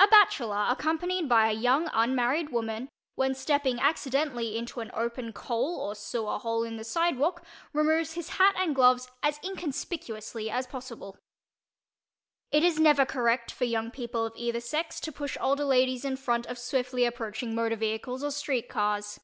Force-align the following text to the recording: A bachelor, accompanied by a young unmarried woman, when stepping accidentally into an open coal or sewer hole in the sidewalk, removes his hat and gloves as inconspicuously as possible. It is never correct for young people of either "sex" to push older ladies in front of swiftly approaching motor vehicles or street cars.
A 0.00 0.08
bachelor, 0.08 0.66
accompanied 0.68 1.28
by 1.28 1.46
a 1.48 1.52
young 1.52 1.88
unmarried 1.92 2.48
woman, 2.50 2.88
when 3.14 3.36
stepping 3.36 3.78
accidentally 3.78 4.56
into 4.58 4.80
an 4.80 4.90
open 4.94 5.32
coal 5.32 5.78
or 5.80 5.94
sewer 5.94 6.40
hole 6.40 6.64
in 6.64 6.76
the 6.76 6.82
sidewalk, 6.82 7.44
removes 7.72 8.14
his 8.14 8.30
hat 8.30 8.56
and 8.58 8.74
gloves 8.74 9.08
as 9.22 9.38
inconspicuously 9.44 10.50
as 10.50 10.66
possible. 10.66 11.16
It 12.50 12.64
is 12.64 12.80
never 12.80 13.06
correct 13.06 13.52
for 13.52 13.62
young 13.64 13.92
people 13.92 14.26
of 14.26 14.32
either 14.34 14.58
"sex" 14.58 14.98
to 14.98 15.12
push 15.12 15.36
older 15.40 15.64
ladies 15.64 16.04
in 16.04 16.16
front 16.16 16.46
of 16.46 16.58
swiftly 16.58 17.04
approaching 17.04 17.54
motor 17.54 17.76
vehicles 17.76 18.24
or 18.24 18.32
street 18.32 18.68
cars. 18.68 19.20